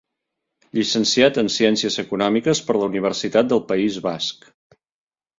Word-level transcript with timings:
Llicenciat 0.75 1.35
en 1.41 1.51
Ciències 1.55 1.97
Econòmiques 2.03 2.61
per 2.69 2.75
la 2.77 2.87
Universitat 2.93 3.51
del 3.51 3.61
País 3.73 3.99
Basc. 4.07 4.49